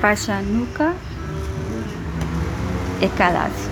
[0.00, 0.94] Pashanuka
[3.00, 3.68] Ekadasi.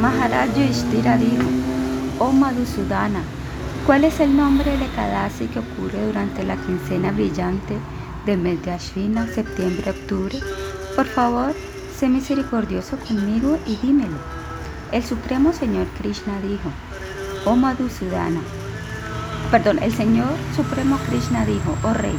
[0.00, 1.44] Maharaj Yudhishthira dijo,
[2.18, 3.20] oh Madhusudana,
[3.86, 7.78] ¿cuál es el nombre del Ekadasi que ocurre durante la quincena brillante
[8.26, 10.40] del mes de Ashvina, septiembre-octubre?
[10.96, 11.54] Por favor,
[11.96, 14.18] sé misericordioso conmigo y dímelo.
[14.90, 16.68] El Supremo Señor Krishna dijo,
[17.44, 18.40] oh Madhusudana,
[19.52, 22.18] perdón, el Señor Supremo Krishna dijo, oh Rey,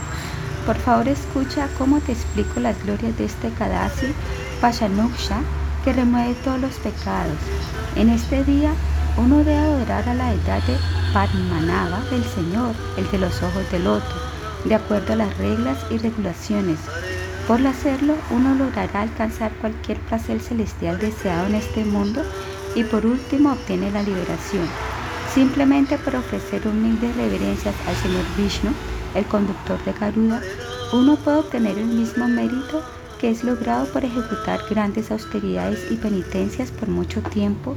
[0.65, 4.07] por favor escucha cómo te explico las glorias de este Kadasi
[4.59, 5.41] Pashanuksha
[5.83, 7.37] que remueve todos los pecados.
[7.95, 8.71] En este día
[9.17, 10.77] uno debe adorar a la deidad de
[11.13, 14.15] Padmanava del Señor, el de los ojos del loto,
[14.65, 16.79] de acuerdo a las reglas y regulaciones.
[17.47, 22.23] Por hacerlo, uno logrará alcanzar cualquier placer celestial deseado en este mundo
[22.75, 24.67] y por último obtiene la liberación.
[25.33, 28.71] Simplemente por ofrecer humildes reverencias al Señor Vishnu,
[29.15, 30.41] el conductor de Garuda,
[30.93, 32.83] uno puede obtener el mismo mérito
[33.19, 37.75] que es logrado por ejecutar grandes austeridades y penitencias por mucho tiempo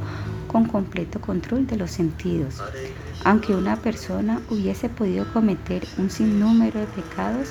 [0.48, 2.62] con completo control de los sentidos.
[3.24, 7.48] Aunque una persona hubiese podido cometer un sinnúmero de pecados,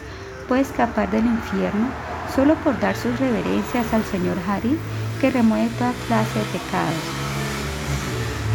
[0.48, 1.88] puede escapar del infierno
[2.36, 4.78] solo por dar sus reverencias al Señor Hari,
[5.22, 7.24] que remueve toda clase de pecados.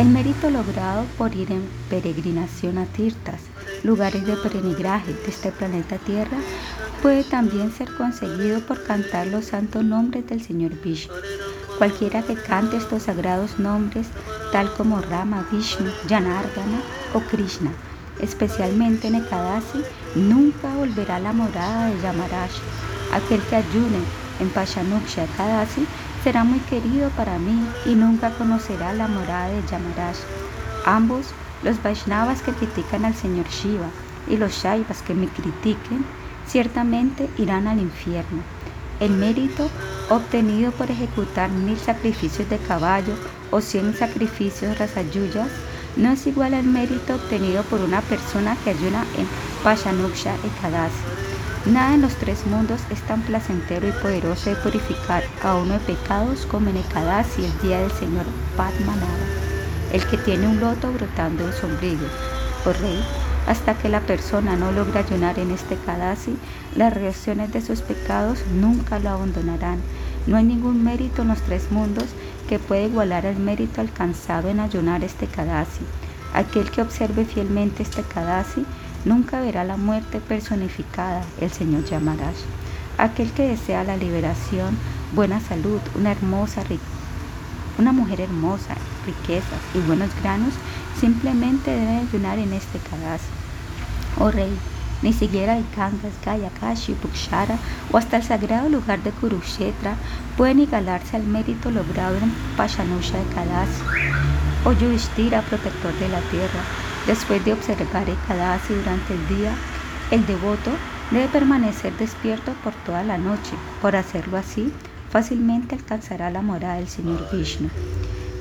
[0.00, 3.42] El mérito logrado por ir en peregrinación a Tirtas,
[3.84, 6.38] lugares de peregrinaje de este planeta Tierra,
[7.02, 11.14] puede también ser conseguido por cantar los santos nombres del Señor Vishnu.
[11.78, 14.08] Cualquiera que cante estos sagrados nombres,
[14.52, 16.80] tal como Rama, Vishnu, Janardana
[17.14, 17.70] o Krishna,
[18.20, 19.82] especialmente en Ekadasi,
[20.16, 22.50] nunca volverá a la morada de Yamaraj.
[23.12, 24.00] Aquel que ayune
[24.40, 25.86] en Pashanuksha Ekadasi
[26.24, 30.16] será muy querido para mí y nunca conocerá la morada de Yamaraj.
[30.84, 31.26] Ambos,
[31.62, 33.88] los Vaishnavas que critican al Señor Shiva
[34.28, 36.04] y los Shaivas que me critiquen,
[36.46, 38.42] ciertamente irán al infierno.
[39.00, 39.70] El mérito
[40.10, 43.14] obtenido por ejecutar mil sacrificios de caballo
[43.50, 45.48] o cien sacrificios rasayuyas
[45.96, 49.26] no es igual al mérito obtenido por una persona que ayuna en
[49.62, 50.96] Pashanuksha Ekadasi.
[51.66, 55.80] Nada en los tres mundos es tan placentero y poderoso de purificar a uno de
[55.80, 58.24] pecados como en Ekadasi el día del Señor
[58.56, 59.47] Padmanabha,
[59.92, 62.08] el que tiene un loto brotando de sombrillo.
[62.64, 63.02] Oh rey,
[63.46, 66.36] hasta que la persona no logra ayunar en este Kadasi,
[66.76, 69.80] las reacciones de sus pecados nunca lo abandonarán.
[70.26, 72.06] No hay ningún mérito en los tres mundos
[72.48, 75.80] que pueda igualar al mérito alcanzado en ayunar este Kadasi.
[76.34, 78.66] Aquel que observe fielmente este Kadasi
[79.06, 82.34] nunca verá la muerte personificada, el Señor Yamaraj.
[82.98, 84.76] Aquel que desea la liberación,
[85.14, 86.62] buena salud, una hermosa
[87.78, 88.74] una mujer hermosa,
[89.06, 90.52] riquezas y buenos granos,
[91.00, 93.26] simplemente debe ayunar en este Kadasi.
[94.18, 94.52] Oh rey,
[95.02, 97.56] ni siquiera el Gangas, Gaya, Kashi, Bukshara
[97.92, 99.94] o hasta el sagrado lugar de Kurukshetra
[100.36, 103.82] pueden igualarse al mérito logrado en Pashanusha de Kadasi.
[104.64, 106.60] Oh Yudhishthira, protector de la tierra,
[107.06, 109.52] después de observar el Kadasi durante el día,
[110.10, 110.72] el devoto
[111.10, 113.52] debe permanecer despierto por toda la noche.
[113.80, 114.72] Por hacerlo así,
[115.10, 117.68] fácilmente alcanzará la morada del Señor Vishnu.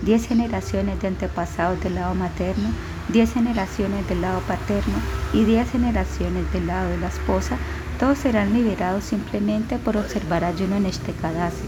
[0.02, 2.70] Diez generaciones de antepasados del lado materno
[3.10, 4.96] 10 generaciones del lado paterno
[5.34, 7.58] y 10 generaciones del lado de la esposa,
[8.00, 11.64] todos serán liberados simplemente por observar ayuno en este Kadasi.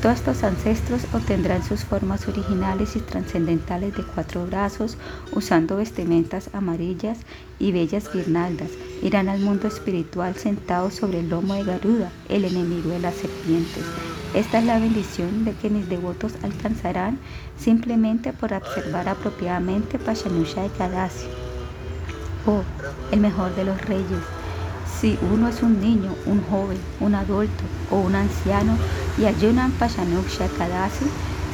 [0.00, 4.96] Todos estos ancestros obtendrán sus formas originales y trascendentales de cuatro brazos,
[5.32, 7.18] usando vestimentas amarillas
[7.58, 8.70] y bellas guirnaldas.
[9.02, 13.84] Irán al mundo espiritual sentados sobre el lomo de Garuda, el enemigo de las serpientes.
[14.32, 17.18] Esta es la bendición de que mis devotos alcanzarán
[17.58, 21.26] simplemente por observar apropiadamente Pashanusha de Kadasi.
[22.46, 22.62] Oh,
[23.10, 24.22] el mejor de los reyes,
[25.00, 28.76] si uno es un niño, un joven, un adulto o un anciano
[29.18, 31.06] y ayunan Pashanuksha Kadasi,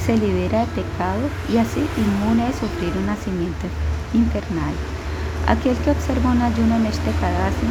[0.05, 3.67] se libera de pecado y así inmune de sufrir un nacimiento
[4.13, 4.75] infernal.
[5.47, 7.69] Aquel que observa un ayuno en este Kadasi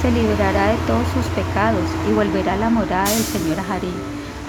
[0.00, 3.92] se liberará de todos sus pecados y volverá a la morada del Señor Hari.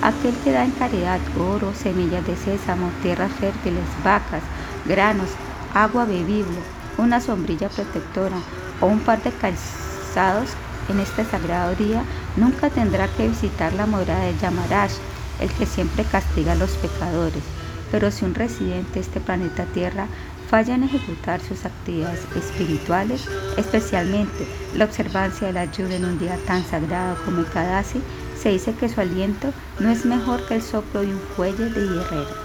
[0.01, 4.44] Aquel que da en caridad oro, semillas de sésamo, tierras fértiles, vacas,
[4.86, 5.30] granos,
[5.74, 6.59] agua bebible,
[6.97, 8.38] una sombrilla protectora
[8.81, 10.50] o un par de calzados
[10.89, 12.03] en este sagrado día
[12.36, 14.92] nunca tendrá que visitar la morada de Yamaraj,
[15.39, 17.44] el que siempre castiga a los pecadores.
[17.92, 20.07] Pero si un residente de este planeta Tierra
[20.50, 23.27] falla en ejecutar sus actividades espirituales,
[23.57, 28.01] especialmente la observancia de la ayuda en un día tan sagrado como el Kadasi,
[28.45, 31.81] se dice que su aliento no es mejor que el soplo de un fuelle de
[31.81, 32.36] hierrero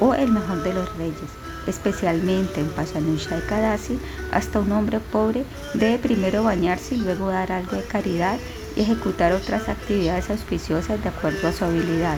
[0.00, 1.30] o el mejor de los reyes
[1.68, 4.00] especialmente en Pasanusha de Kadasi,
[4.32, 8.36] hasta un hombre pobre debe primero bañarse y luego dar algo de caridad
[8.74, 12.16] y ejecutar otras actividades auspiciosas de acuerdo a su habilidad.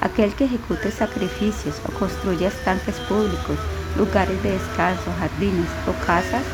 [0.00, 3.58] Aquel que ejecute sacrificios o construya estanques públicos,
[3.98, 6.44] lugares de descanso, jardines o casas,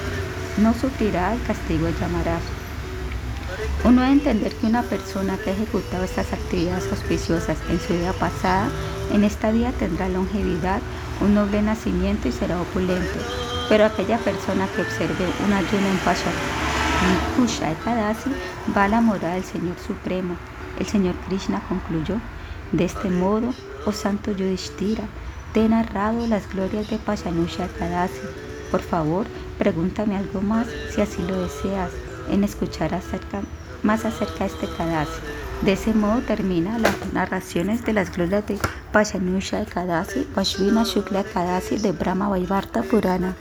[0.57, 2.60] no sufrirá el castigo de llamarás.
[3.83, 8.13] Uno debe entender que una persona que ha ejecutado estas actividades auspiciosas en su vida
[8.13, 8.69] pasada,
[9.13, 10.81] en esta vida tendrá longevidad,
[11.23, 13.19] un noble nacimiento y será opulento.
[13.71, 16.31] Pero aquella persona que observe un ayuno en Pasha,
[17.37, 18.31] Kusha Ekadasi
[18.77, 20.37] va a la morada del Señor Supremo.
[20.79, 22.17] El Señor Krishna concluyó,
[22.73, 23.55] de este modo,
[23.87, 25.05] oh Santo Yudhishthira,
[25.55, 28.21] te he narrado las glorias de Pashanusha Ekadasi.
[28.71, 29.27] Por favor,
[29.59, 31.91] pregúntame algo más si así lo deseas
[32.29, 32.93] en escuchar
[33.83, 35.21] más acerca de este Kadasi.
[35.63, 38.59] De ese modo termina las narraciones de las glorias de
[38.93, 43.37] Pashanusha Kadasi, Pashvina Shukla Kadasi de Brahma Vaivarta Purana.